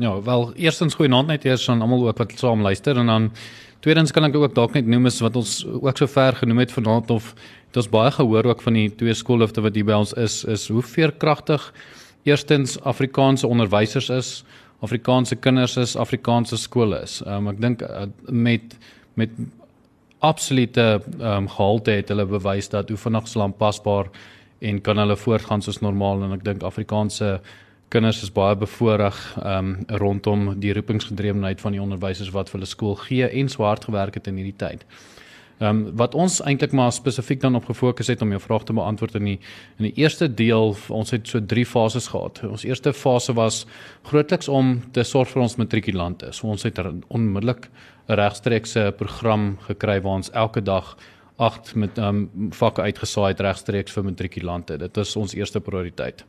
[0.00, 3.26] Ja, wel eerstens goeie naand net eers aan almal ook wat saam luister en dan
[3.84, 6.72] tweedens kan ek ook dalk net noem is wat ons ook so ver genoem het
[6.72, 7.34] vanaand of
[7.68, 10.64] het ons baie gehoor ook van die twee skoolhoofde wat hier by ons is is
[10.72, 11.68] hoe veerkragtig
[12.24, 14.32] eerstens Afrikaanse onderwysers is,
[14.80, 17.20] Afrikaanse kinders is, Afrikaanse skole is.
[17.26, 18.76] Um, ek dink uh, met
[19.20, 19.36] met
[20.24, 24.08] absolute um, gehalte het hulle bewys dat hoe vinnig sal aanpasbaar
[24.64, 27.38] en kan hulle voortgaan soos normaal en ek dink Afrikaanse
[27.90, 29.70] kinders is baie bevoordeel um,
[30.02, 34.30] rondom die roepingsgedrewenheid van die onderwysers wat vir hulle skool gee en swart gewerk het
[34.30, 34.86] in hierdie tyd.
[35.60, 38.72] Ehm um, wat ons eintlik maar spesifiek dan op gefokus het om jou vraag te
[38.72, 39.38] beantwoord in die
[39.76, 42.40] in die eerste deel ons het so drie fases gehad.
[42.48, 43.66] Ons eerste fase was
[44.08, 46.32] grootliks om te sorg vir ons matrikulante.
[46.32, 47.68] So ons het onmiddellik
[48.08, 50.96] 'n regstreekse program gekry waar ons elke dag
[51.40, 54.76] agt met ehm um, vakke uitgesaai het regstreeks vir matrikulante.
[54.78, 56.24] Dit is ons eerste prioriteit.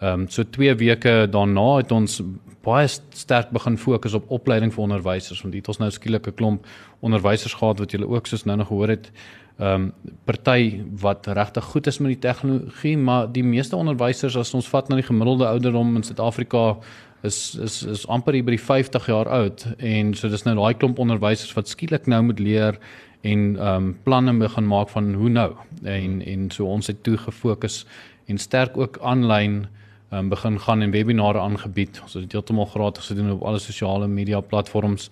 [0.00, 2.22] Ehm um, so 2 weke daarna het ons
[2.64, 6.34] baie sterk begin fokus op opleiding vir onderwysers want dit het ons nou skielik 'n
[6.34, 6.66] klomp
[7.00, 9.10] onderwysers gehad wat julle ook soos nou nog gehoor het
[9.58, 9.92] ehm um,
[10.24, 14.88] party wat regtig goed is met die tegnologie maar die meeste onderwysers as ons vat
[14.88, 16.76] na die gemiddelde ouderdom in Suid-Afrika
[17.22, 20.74] is is is amper hier by die 50 jaar oud en so dis nou daai
[20.74, 22.78] klomp onderwysers wat skielik nou moet leer
[23.26, 25.50] en ehm um, planne begin maak van hoe nou
[25.82, 27.84] en en so ons het toe gefokus
[28.26, 29.66] en sterk ook aanlyn
[30.10, 32.00] um, begin gaan en webinare aangebied.
[32.02, 35.10] Ons het dit heeltemal gratis gedoen op alle sosiale media platforms.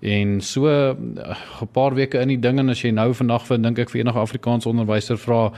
[0.00, 3.62] En so 'n uh, paar weke in die ding en as jy nou vandag vir
[3.62, 5.52] dink ek vir enige Afrikaanse onderwyser vra,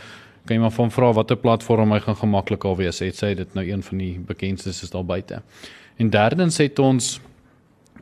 [0.46, 2.98] kan jy maar van vra watter platform hy gaan gemaklik al wees.
[2.98, 5.42] Het sy dit nou een van die bekendstes is daar buite.
[5.96, 7.20] En derdens het ons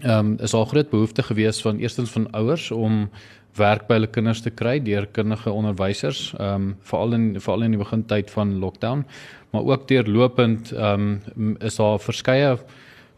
[0.00, 3.10] ehm um, is al groot behoefte gewees van eerstens van ouers om
[3.58, 7.76] werk by hulle kinders te kry deur kundige onderwysers, ehm um, veral in veral in
[7.76, 9.04] die begintyd van lockdown,
[9.50, 12.58] maar ook deurlopend ehm um, is daar verskeie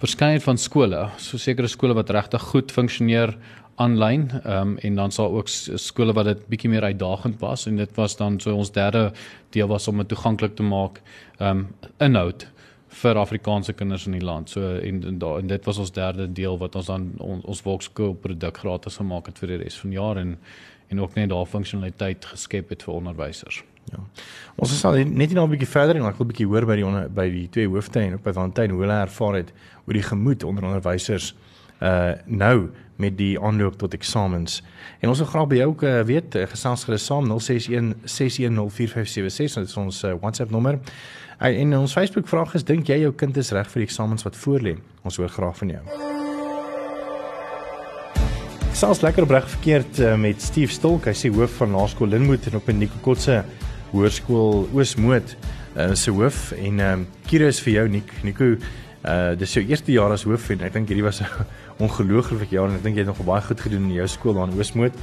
[0.02, 3.36] verskeidenheid van skole, so sekere skole wat regtig goed funksioneer
[3.80, 7.76] aanlyn ehm um, en dan sal ook skole wat dit bietjie meer uitdagend was en
[7.76, 9.12] dit was dan so ons derde
[9.50, 11.00] deel was om dit toeganklik te maak
[11.38, 11.68] ehm um,
[11.98, 12.46] inhoud
[12.92, 14.50] vir Afrikaanse kinders in die land.
[14.50, 17.64] So en en, da, en dit was ons derde deel wat ons dan on, ons
[17.64, 20.38] Volkskool produk gratis gemaak het vir die res van die jaar en
[20.92, 23.62] en ook net daar funksionaliteit geskep het vir onderwysers.
[23.90, 24.02] Ja.
[24.60, 26.66] Ons is al net nie nou 'n bietjie verder en ek wil 'n bietjie hoor
[26.66, 29.52] by die onder, by die twee hoofde en ook by Valentyn hoe hulle ervaar het
[29.86, 31.34] oor die gemoed onder onderwysers
[31.80, 34.62] uh nou met die aanloop tot eksamens.
[35.00, 39.54] En ons wil graag by jou ook uh, weet, uh, gesels gerus saam 061 6104576,
[39.54, 40.78] dit is ons uh, WhatsApp nommer.
[41.42, 44.22] Uh, en ons Facebook vraag is dink jy jou kind is reg vir die eksamens
[44.22, 44.76] wat voorlê?
[45.02, 45.80] Ons hoor graag van jou.
[48.78, 52.60] Sounds lekker opreg verkeerd uh, met Steve Stolk, hy sê hoof van Laerskool Linmoed en
[52.60, 53.40] op in Nico Kotse
[53.90, 58.52] Hoërskool Oosmoed uh, se hoof en ehm um, Kira is vir jou Nik Nico
[59.02, 62.70] uh dis jou eerste jaar as hoof en ek dink hierdie was 'n ongelooflike jaar
[62.70, 64.94] en ek dink jy het nog baie goed gedoen in jou skool daar in Oosmoed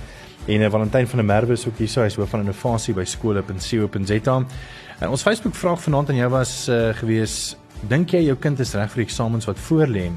[0.47, 3.05] en uh, Valentyn van der Merwe is ook hier so hy's hoof van innovasie by
[3.05, 4.35] skole.co.za
[4.99, 7.57] en ons Facebook vraag vanaand aan jou was uh, gewees
[7.89, 10.09] dink jy jou kind is reg vir die eksamens wat voorlê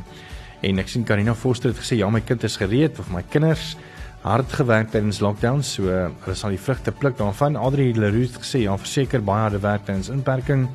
[0.62, 3.74] en ek sien Karina Forster het gesê ja my kind is gereed of my kinders
[4.22, 7.58] hard gewerk tydens lockdown, so hulle sal die vrugte pluk daarvan.
[7.58, 10.68] Adri Leroux het gesê ja, verseker baie harde werk tydens inperking.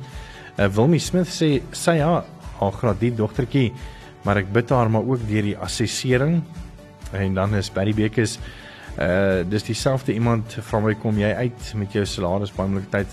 [0.58, 2.20] Uh, Wilmie Smith sê sy ja,
[2.58, 3.70] haar graadie dogtertjie,
[4.26, 6.42] maar ek bid haar maar ook deur die assessering.
[7.16, 8.36] En dan is Barry Bekes
[8.98, 13.12] uh dis dieselfde iemand van my kom jy uit met jou salaris baie moeilike tyd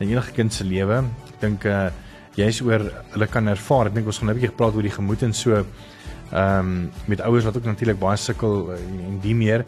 [0.00, 1.04] in enige kind se lewe.
[1.30, 1.90] Ek dink uh
[2.34, 3.90] jy's oor hulle kan ervaar.
[3.90, 7.20] Ek dink ons gaan 'n bietjie gepraat oor die gemoed en so ehm um, met
[7.20, 9.64] ouers wat ook natuurlik baie sukkel uh, en die meer.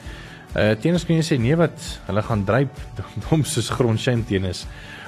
[0.57, 2.75] Uh teenoor kan jy sê nee wat hulle gaan dryp
[3.29, 4.65] dom soos grondskyn teenoor.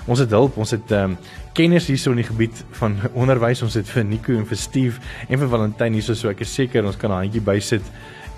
[0.07, 1.18] Ons het hulp, ons het ehm um,
[1.53, 3.62] kenners hierso in die gebied van onderwys.
[3.62, 6.87] Ons het vir Nico en vir Steve en vir Valentyn hierso so ek is seker
[6.87, 7.83] ons kan 'n handjie bysit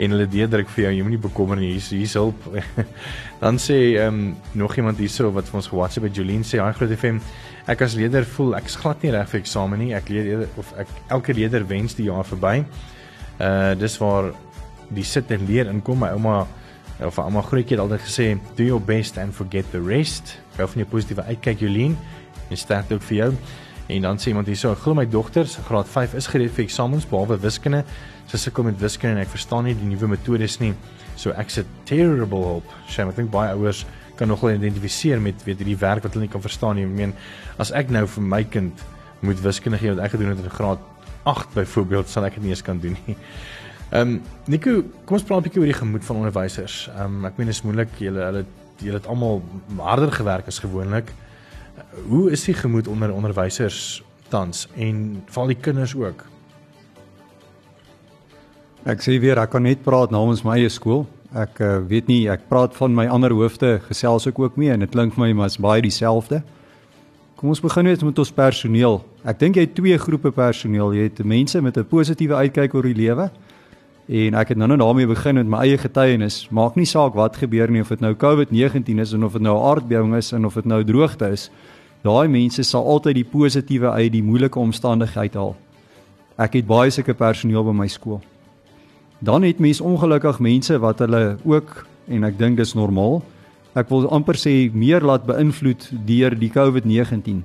[0.01, 0.93] en hulle deurdruk vir jou.
[0.97, 1.75] Jy moenie bekommer nie.
[1.75, 2.47] Hier's hier's hulp.
[3.43, 6.73] Dan sê ehm um, nog iemand hierso wat vir ons ge-WhatsApp by Jolien sê, "Haai
[6.77, 7.21] groot FM,
[7.69, 9.93] ek as leier voel ek is glad nie reg vir eksamen nie.
[9.95, 12.65] Ek leer of ek elke leier wens die jaar verby."
[13.41, 14.33] Uh dis waar
[14.91, 16.01] die sit en leer inkom.
[16.01, 16.47] My ouma
[17.01, 20.83] of ouma grootjie het altyd gesê, "Do your best and forget the rest." Gou van
[20.83, 21.97] jou positiewe uitkyk Jolien.
[22.51, 23.35] En sterk ook vir jou.
[23.91, 27.39] En dan sê iemand hierso, "Glo my dogter, graad 5 is gereed vir eksamens behalwe
[27.41, 27.85] wiskunde.
[28.27, 30.75] Sy sukkel met wiskunde en ek verstaan nie die nuwe metodes nie.
[31.17, 33.85] So ek's a terrible help." Sy ek dink baie ouers
[34.17, 36.85] kan nogal identifiseer met weet hierdie werk wat hulle nie kan verstaan nie.
[36.85, 37.15] Ek meen,
[37.59, 38.73] as ek nou vir my kind
[39.21, 40.79] moet wiskunde gee wat ek gedoen het in graad
[41.25, 43.17] 8 byvoorbeeld sal ek dit nie eens kan doen nie.
[43.91, 46.89] Ehm um, Nico, kom ons praat 'n bietjie oor die gemoed van onderwysers.
[46.95, 48.45] Ehm um, ek meen dit is moeilik, julle hulle
[48.79, 49.43] julle het almal
[49.77, 51.11] harder gewerk as gewoonlik.
[51.91, 56.23] Hoe is die gemoed onder onderwysers tans en val die kinders ook?
[58.87, 61.03] Ek sê weer ek kan net praat namens my skool.
[61.35, 64.87] Ek uh, weet nie, ek praat van my ander hoofde gesels ek ook mee en
[64.87, 66.41] dit klink vir my maar is baie dieselfde.
[67.37, 69.01] Kom ons begin net met ons personeel.
[69.27, 70.95] Ek dink jy het twee groepe personeel.
[70.95, 73.31] Jy het mense met 'n positiewe uitkyk oor die lewe.
[74.09, 76.49] En ek het nou net daarmee begin met my eie getuienis.
[76.51, 79.57] Maak nie saak wat gebeur nie of dit nou COVID-19 is en of dit nou
[79.57, 81.51] aardbewing is en of dit nou droogte is.
[82.03, 85.57] Daai mense sal altyd die positiewe uit die moeilike omstandighede haal.
[86.41, 88.21] Ek het baie sulke personeel by my skool.
[89.21, 93.21] Dan het mense ongelukkig mense wat hulle ook en ek dink dis normaal
[93.79, 97.43] ek wil amper sê meer laat beïnvloed deur die COVID-19.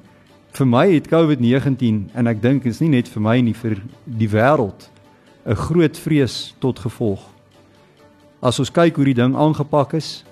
[0.56, 4.30] Vir my het COVID-19 en ek dink is nie net vir my nie vir die
[4.30, 4.90] wêreld
[5.46, 7.22] 'n groot vrees tot gevolg.
[8.42, 10.25] As ons kyk hoe die ding aangepak is,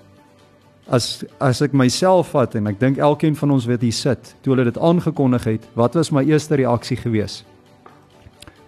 [0.88, 4.54] as as ek myself vat en ek dink elkeen van ons wat hier sit, toe
[4.54, 7.42] hulle dit aangekondig het, wat was my eerste reaksie gewees?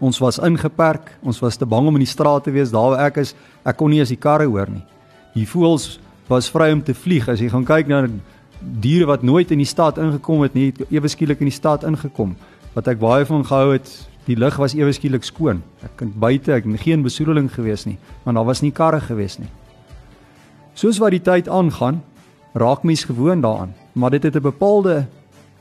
[0.01, 3.07] Ons was ingeperk, ons was te bang om in die straat te wees, daar waar
[3.09, 4.85] ek is, ek kon nie eens die karre hoor nie.
[5.37, 5.97] Die voels
[6.29, 7.29] was vry om te vlieg.
[7.29, 8.03] As jy gaan kyk na
[8.61, 12.35] diere wat nooit in die stad ingekom het nie, ewe skielik in die stad ingekom.
[12.77, 13.89] Wat ek baie van gehou het,
[14.27, 15.63] die lug was ewe skielik skoon.
[15.87, 19.39] Ek kan buite, ek het geen besoedeling gewees nie, want daar was nie karre gewees
[19.41, 19.49] nie.
[20.77, 22.03] Soos wat die tyd aangaan,
[22.53, 25.07] raak mens gewoond daaraan, maar dit het 'n bepaalde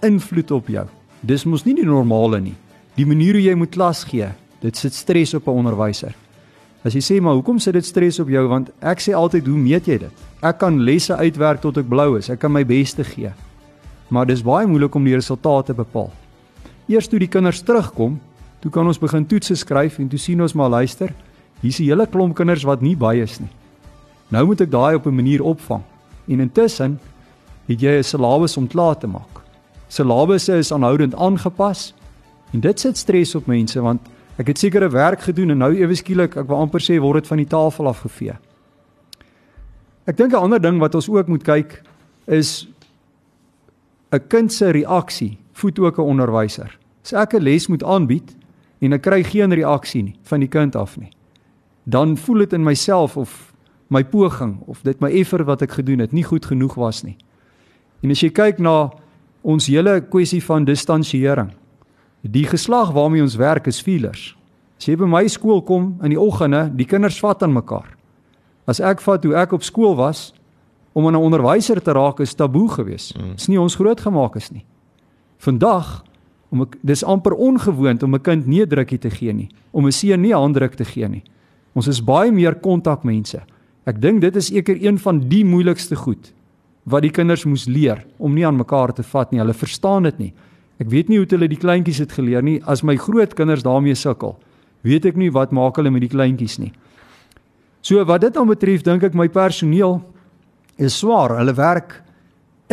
[0.02, 0.86] invloed op jou.
[1.22, 2.56] Dis mos nie die normale nie.
[2.96, 4.28] Die manier hoe jy moet klas gee,
[4.60, 6.16] dit sit stres op 'n onderwyser.
[6.84, 9.58] As jy sê maar hoekom sit dit stres op jou want ek sê altyd hoe
[9.58, 10.12] meet jy dit?
[10.42, 12.30] Ek kan lesse uitwerk tot ek blou is.
[12.30, 13.32] Ek kan my beste gee.
[14.10, 16.12] Maar dis baie moeilik om die resultate te bepaal.
[16.88, 18.20] Eers toe die kinders terugkom,
[18.60, 21.14] toe kan ons begin toetse skryf en toe sien ons maar luister,
[21.62, 23.50] hier's 'n hele klomp kinders wat nie by is nie.
[24.28, 25.84] Nou moet ek daai op 'n manier opvang.
[26.28, 27.00] En intussen
[27.68, 29.42] het jy 'n syllabus om klaar te maak.
[29.88, 31.94] Syllabusse is aanhoudend aangepas
[32.52, 34.02] en dit sit stres op mense want
[34.36, 37.30] Ek het sekere werk gedoen en nou ewe skielik, ek wil amper sê word dit
[37.32, 38.36] van die tafel af gevee.
[40.06, 41.82] Ek dink 'n ander ding wat ons ook moet kyk
[42.28, 42.68] is
[44.12, 46.78] 'n kind se reaksie voed ook 'n onderwyser.
[47.04, 48.36] As ek 'n les moet aanbied
[48.82, 51.12] en ek kry geen reaksie nie van die kind af nie,
[51.86, 53.45] dan voel dit in myself of
[53.88, 57.18] my poging of dit my effer wat ek gedoen het nie goed genoeg was nie.
[58.04, 58.92] En as jy kyk na
[59.46, 61.52] ons hele kwessie van distansiering.
[62.22, 64.34] Die geslag waarmee ons werk is feelers.
[64.80, 67.94] As jy by my skool kom in die oggende, die kinders vat aan mekaar.
[68.66, 70.34] As ek vat hoe ek op skool was
[70.94, 73.14] om aan 'n onderwyser te raak is taboe geweest.
[73.36, 74.66] Dis nie ons grootgemaak is nie.
[75.38, 76.04] Vandag
[76.50, 79.86] om ek dis amper ongewoond om 'n kind nie 'n drukkie te gee nie, om
[79.86, 81.24] 'n seun nie 'n handdruk te gee nie.
[81.74, 83.42] Ons is baie meer kontakmense.
[83.86, 86.32] Ek dink dit is eker een van die moeilikste goed
[86.90, 89.42] wat die kinders moes leer om nie aan mekaar te vat nie.
[89.42, 90.32] Hulle verstaan dit nie.
[90.82, 92.60] Ek weet nie hoe hulle die kleintjies het geleer nie.
[92.66, 94.36] As my groot kinders daarmee sukkel,
[94.86, 96.74] weet ek nie wat maak hulle met die kleintjies nie.
[97.86, 100.00] So wat dit dan betref, dink ek my personeel
[100.78, 101.38] is swaar.
[101.40, 102.02] Hulle werk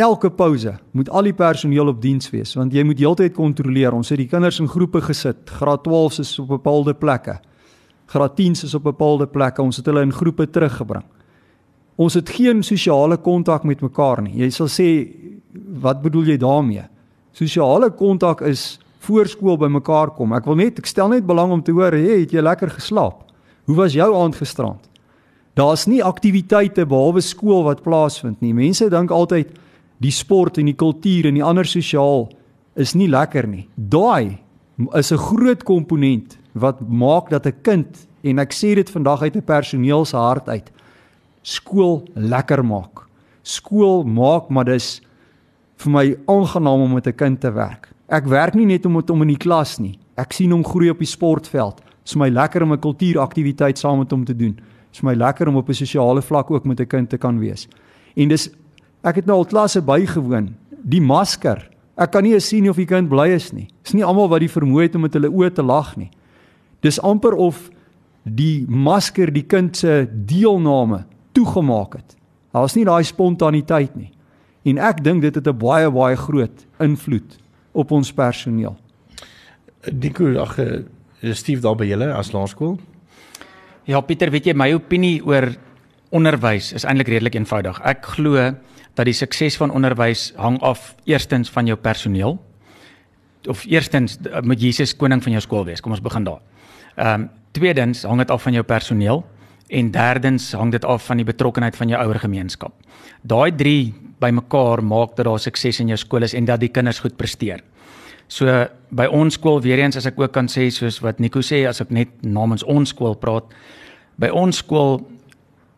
[0.01, 3.93] elke pouse moet al die personeel op diens wees want jy moet heeltyd kontroleer.
[3.93, 5.45] Ons het die kinders in groepe gesit.
[5.61, 7.37] Graad 12s is op bepaalde plekke.
[8.05, 9.61] Graad 10s is op bepaalde plekke.
[9.61, 11.05] Ons het hulle in groepe teruggebring.
[11.95, 14.35] Ons het geen sosiale kontak met mekaar nie.
[14.41, 14.87] Jy sal sê
[15.83, 16.87] wat bedoel jy daarmee?
[17.33, 20.33] Sosiale kontak is voor skool by mekaar kom.
[20.33, 23.23] Ek wil net ek stel net belang om te hoor, hey, het jy lekker geslaap?
[23.67, 24.89] Hoe was jou aand gisterand?
[25.53, 28.53] Daar's nie aktiwiteite behalwe skool wat plaasvind nie.
[28.57, 29.51] Mense dink altyd
[30.01, 32.27] die sport en die kultuur en die ander sosiaal
[32.79, 33.67] is nie lekker nie.
[33.77, 34.39] Daai
[34.97, 39.35] is 'n groot komponent wat maak dat 'n kind en ek sê dit vandag uit
[39.35, 40.71] 'n personeel se hart uit
[41.43, 43.03] skool lekker maak.
[43.43, 45.01] Skool maak maar dis
[45.83, 47.89] vir my aangenaam om met 'n kind te werk.
[48.07, 49.99] Ek werk nie net om met hom in die klas nie.
[50.15, 51.77] Ek sien hom groei op die sportveld.
[51.77, 54.55] Dit is my lekker om 'n kultuuraktiwiteit saam met hom te doen.
[54.55, 57.39] Dit is my lekker om op 'n sosiale vlak ook met 'n kind te kan
[57.39, 57.67] wees.
[58.15, 58.49] En dis
[59.03, 60.55] ek het nou al klasse bygewoon.
[60.83, 61.69] Die masker.
[61.95, 63.67] Ek kan nie eens sien of die kind bly is nie.
[63.83, 66.09] Dis nie almal wat die vermoë het om met hulle oë te lag nie.
[66.83, 67.69] Dis amper of
[68.23, 71.03] die masker die kind se deelname
[71.35, 72.15] toegemaak het.
[72.53, 74.11] Daar's nie daai spontaniteit nie.
[74.69, 77.37] En ek dink dit het 'n baie baie groot invloed
[77.73, 78.77] op ons personeel.
[79.91, 80.59] Nico, ag,
[81.21, 82.79] is Steve daar by julle as laerskool?
[83.85, 85.55] Ja, Pieter, weet jy my opinie oor
[86.11, 87.81] onderwys is eintlik redelik eenvoudig.
[87.83, 88.55] Ek glo
[88.95, 92.39] dat die sukses van onderwys hang af eerstens van jou personeel
[93.47, 95.81] of eerstens moet Jesus koning van jou skool wees.
[95.81, 96.39] Kom ons begin daar.
[96.95, 99.19] Ehm um, tweedens hang dit af van jou personeel
[99.67, 102.73] en derdens hang dit af van die betrokkenheid van jou ouer gemeenskap.
[103.21, 106.99] Daai 3 bymekaar maak dat daar sukses in jou skool is en dat die kinders
[106.99, 107.61] goed presteer.
[108.27, 108.49] So
[108.89, 111.81] by ons skool weer eens as ek ook kan sê soos wat Nico sê as
[111.83, 113.45] ek net namens ons skool praat,
[114.17, 115.01] by ons skool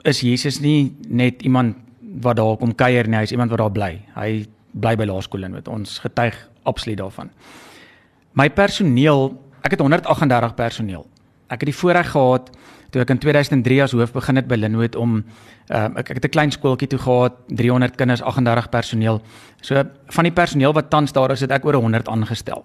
[0.06, 1.76] is Jesus nie net iemand
[2.22, 3.92] wat daar kom kuier nie, hy is iemand wat daar bly.
[4.16, 7.32] Hy bly by laerskool en met ons getuig absoluut daarvan.
[8.36, 9.34] My personeel,
[9.66, 11.06] ek het 138 personeel.
[11.50, 12.52] Ek het die voorreg gehad
[12.94, 16.26] toe ek in 2003 as hoof begin het by Linwood om uh, ek, ek het
[16.26, 19.22] 'n klein skooltjie toe gehad, 300 kinders, 38 personeel.
[19.62, 22.64] So van die personeel wat tans daar is, het ek oor 100 aangestel.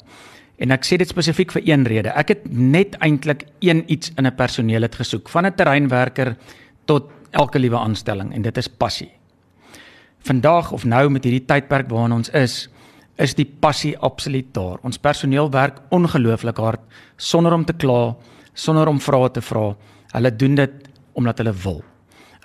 [0.61, 2.13] En ek sê dit spesifiek vir een rede.
[2.13, 6.37] Ek het net eintlik een iets in 'n personeel het gesoek, van 'n terreinwerker
[6.85, 9.11] tot elke liewe aanstelling en dit is passie.
[10.19, 12.69] Vandag of nou met hierdie tydperk waarin ons is,
[13.21, 14.81] is die passie absoluut daar.
[14.87, 16.81] Ons personeel werk ongelooflik hard
[17.21, 18.15] sonder om te kla,
[18.55, 19.75] sonder om vrae te vra.
[20.15, 21.81] Hulle doen dit omdat hulle wil.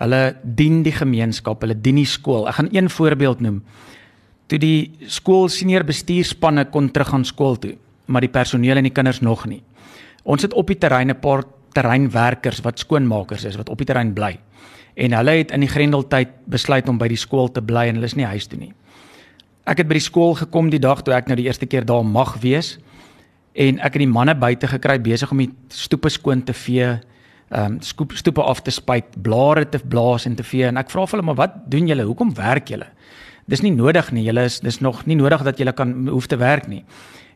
[0.01, 2.49] Hulle dien die gemeenskap, hulle dien die skool.
[2.49, 3.61] Ek gaan een voorbeeld noem.
[4.51, 8.93] Toe die skool senior bestuurspanne kon terug aan skool toe, maar die personeel en die
[8.93, 9.63] kinders nog nie.
[10.23, 14.13] Ons het op die terrein 'n paar terreinwerkers wat skoonmakers is wat op die terrein
[14.13, 14.37] bly.
[14.95, 18.05] En hulle het in die Grendeltyd besluit om by die skool te bly en hulle
[18.05, 18.73] is nie huis toe nie.
[19.65, 22.05] Ek het by die skool gekom die dag toe ek nou die eerste keer daar
[22.05, 22.75] mag wees
[23.57, 26.95] en ek het die manne buite gekry besig om die stoepe skoon te vee
[27.53, 31.05] ehm um, stoepe af te spuit, blare te blaas en te vee en ek vra
[31.05, 32.05] vir hulle maar wat doen julle?
[32.05, 32.87] Hoekom werk julle?
[33.45, 34.23] Dis nie nodig nie.
[34.25, 36.83] Julle is dis nog nie nodig dat julle kan hoef te werk nie.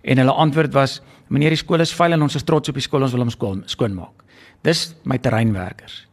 [0.01, 2.81] En hulle antwoord was: "Meneer, die skool is vuil en ons is trots op die
[2.81, 4.25] skool, ons wil hom skoon skoon maak."
[4.63, 6.07] Dis my terreinwerkers.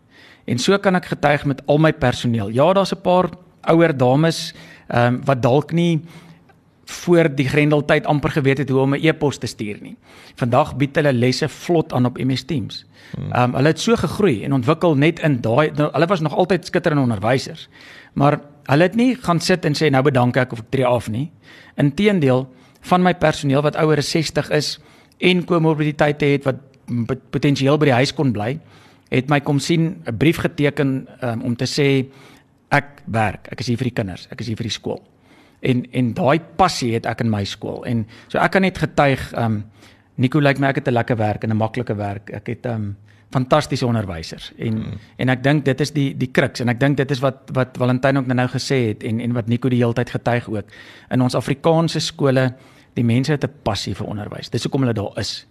[0.46, 2.48] En so kan ek getuig met al my personeel.
[2.48, 3.30] Ja, daar's 'n paar
[3.68, 4.54] ouer dames
[4.88, 6.00] ehm um, wat dalk nie
[6.86, 9.96] voor die Grendeltyd amper geweet het hoe om 'n e-pos te stuur nie.
[10.34, 12.84] Vandag bied hulle lesse vlot aan op MS Teams.
[13.14, 13.32] Hmm.
[13.32, 16.34] Ehm um, hulle het so gegroei en ontwikkel net in daai nou, hulle was nog
[16.34, 17.68] altyd skitterende onderwysers.
[18.12, 21.08] Maar hulle het nie gaan sit en sê nou bedank ek of ek tree af
[21.08, 21.30] nie.
[21.74, 22.48] Inteendeel,
[22.80, 24.78] van my personeel wat ouer as 60 is
[25.18, 26.56] en komorbiditeite het wat
[27.30, 28.60] potensieel by die huis kon bly,
[29.10, 32.06] het my kom sien 'n brief geteken um, om te sê
[32.68, 35.02] ek werk, ek is hier vir die kinders, ek is hier vir die skool
[35.60, 39.32] en en daai passie het ek in my skool en so ek kan net getuig
[39.38, 39.64] um
[40.16, 42.30] Nico lyk my ek het 'n lekker werk en 'n maklike werk.
[42.32, 42.96] Ek het um
[43.30, 44.98] fantastiese onderwysers en mm.
[45.18, 47.76] en ek dink dit is die die kruks en ek dink dit is wat wat
[47.76, 50.64] Valentyn ook nou gesê het en en wat Nico die hele tyd getuig ook
[51.10, 52.54] in ons Afrikaanse skole
[52.94, 54.50] die mense het 'n passie vir onderwys.
[54.50, 55.46] Dis hoekom hulle daar is.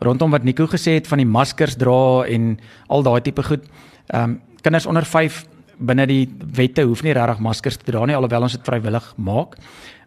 [0.00, 3.64] Rondom wat Nico gesê het van die maskers dra en al daai tipe goed.
[4.06, 5.46] Ehm um, kinders onder 5
[5.78, 6.24] binne die
[6.56, 9.56] wette hoef nie regtig maskers te dra nie alhoewel ons dit vrywillig maak.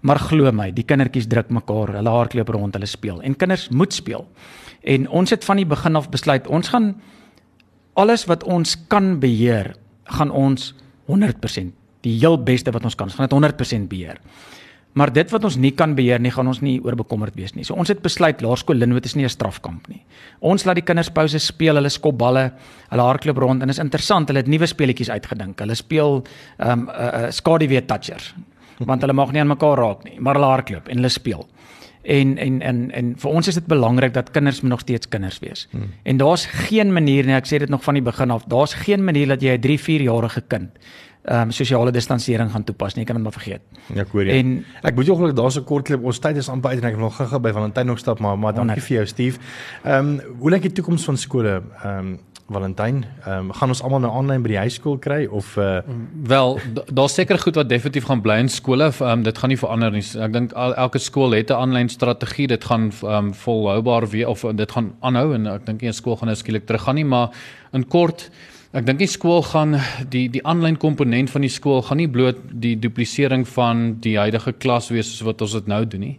[0.02, 3.94] Maar glo my, die kindertjies druk mekaar, hulle hardloop rond, hulle speel en kinders moet
[3.94, 4.26] speel.
[4.82, 6.96] En ons het van die begin af besluit ons gaan
[8.00, 9.76] alles wat ons kan beheer,
[10.18, 10.72] gaan ons
[11.12, 14.18] 100% die heel beste wat ons kan, ons gaan dit 100% beheer.
[14.94, 17.64] Maar dit wat ons nie kan beheer nie, gaan ons nie oorbekommerd wees nie.
[17.64, 20.04] So ons het besluit Laerskool Linwood is nie 'n strafkamp nie.
[20.40, 22.52] Ons laat die kinders pouse speel, hulle skop balle,
[22.90, 25.60] hulle hardloop rond en is interessant, hulle het nuwe speletjies uitgedink.
[25.60, 26.24] Hulle speel
[26.60, 28.34] ehm um, 'n uh, uh, skaduwee touchers
[28.86, 31.48] want hulle mag nie aan mekaar raak nie, maar hulle hardloop en hulle speel.
[32.02, 35.40] En en en en vir ons is dit belangrik dat kinders moet nog steeds kinders
[35.40, 35.68] wees.
[35.72, 35.92] Hmm.
[36.04, 39.04] En daar's geen manier nie, ek sê dit nog van die begin af, daar's geen
[39.04, 40.70] manier dat jy 'n 3, 4 jarige kind
[41.22, 43.04] ehm um, sosiale distansiering gaan toepas nie.
[43.04, 43.62] Jy kan dit maar vergeet.
[43.94, 44.38] Ja, ek hoor jy.
[44.40, 46.04] En ek moet ongelukkig daar's 'n kort klip.
[46.04, 48.38] Ons tyd is amper uit en ek wil nog gou-gou by Valentyn nog stap, maar
[48.38, 49.40] maar dankie vir jou Steve.
[49.84, 51.62] Ehm um, hoe lyk die toekoms van skole?
[51.84, 52.20] Ehm um,
[52.52, 55.80] Valentyn, ehm um, gaan ons almal nou aanlyn by die hoërskool kry of uh
[56.28, 56.60] wel
[56.92, 58.90] daar's seker goed wat definitief gaan bly in skole.
[58.92, 60.04] Ehm um, dit gaan nie verander nie.
[60.20, 62.48] Ek dink elke skool het 'n aanlyn strategie.
[62.48, 65.94] Dit gaan ehm um, volhoubaar wees of dit gaan aanhou en ek dink nie 'n
[65.94, 67.30] skool gaan nou skielik teruggaan nie, maar
[67.74, 68.30] in kort
[68.72, 69.74] Ek dink die skool gaan
[70.14, 74.54] die die aanlyn komponent van die skool gaan nie bloot die duplisering van die huidige
[74.64, 76.14] klas wees soos wat ons dit nou doen nie.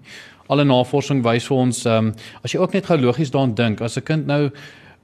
[0.52, 2.12] Alle navorsing wys vir ons ehm um,
[2.44, 4.50] as jy ook net gou logies daaraan dink, as 'n kind nou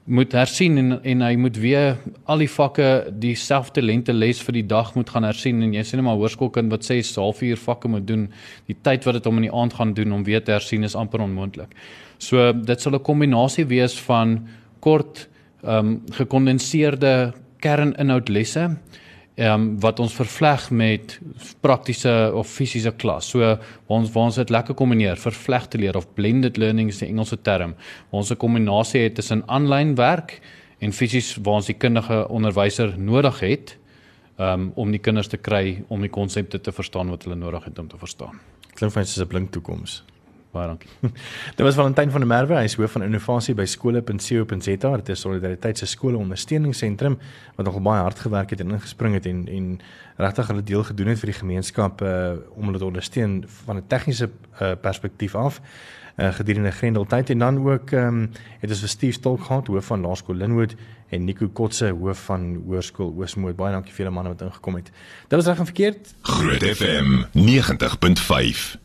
[0.04, 4.66] moet hersien en en hy moet weer al die vakke dieselfde lente les vir die
[4.66, 7.88] dag moet gaan hersien en jy sê net maar hoërskoolkind wat sê 'n halfuur vakke
[7.88, 8.28] moet doen,
[8.66, 10.94] die tyd wat dit hom in die aand gaan doen om weer te hersien is
[10.94, 11.72] amper onmoontlik.
[12.18, 14.48] So dit sal 'n kombinasie wees van
[14.80, 15.28] kort
[15.62, 18.76] ehm um, gekondenseerde kerninhoudlesse
[19.38, 21.18] ehm um, wat ons vervleg met
[21.60, 23.30] praktiese of fisiese klas.
[23.30, 27.08] So ons waar ons dit lekker kombineer, vervleg te leer of blended learning is die
[27.08, 27.74] Engelse term.
[28.10, 30.40] Ons 'n kombinasie het tussen aanlyn werk
[30.78, 33.76] en fisies waar ons die kundige onderwyser nodig het
[34.38, 37.78] um, om die kinders te kry om die konsepte te verstaan wat hulle nodig het
[37.78, 38.40] om te verstaan.
[38.74, 40.02] Klink vir my soos 'n blink toekoms.
[40.52, 40.88] Baie dankie.
[41.56, 44.92] Dit was Valentyn van der Merwe, hy is hoof van innovasie by skole.co.za.
[44.96, 47.18] Dit is Solidariteit se skole ondersteuningsentrum
[47.58, 49.68] wat nogal baie hard gewerk het en ingespring het en en
[50.16, 52.16] regtig hulle deel gedoen het vir die gemeenskap uh
[52.56, 55.60] om hulle te ondersteun van 'n tegniese uh, perspektief af
[56.16, 58.30] uh gedurende Grendeltyd en dan ook ehm um,
[58.60, 60.74] het ons vir Steve Stolk gehad hoof van Laerskool Linwood
[61.08, 63.56] en Nico Kotse hoof van Hoërskool Oosmoed.
[63.56, 64.90] Baie dankie vir julle manne wat ingekom het.
[65.28, 66.14] Dit was reg en verkeerd.
[66.22, 68.78] Groot FM 90.5